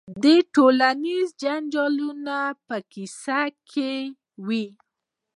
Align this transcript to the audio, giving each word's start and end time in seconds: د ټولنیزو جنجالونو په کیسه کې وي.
د 0.23 0.25
ټولنیزو 0.53 1.35
جنجالونو 1.41 2.39
په 2.67 2.77
کیسه 2.91 3.41
کې 3.69 3.93
وي. 4.45 4.65